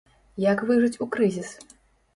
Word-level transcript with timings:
Як 0.43 0.63
выжыць 0.71 1.01
у 1.07 1.11
крызіс? 1.17 1.49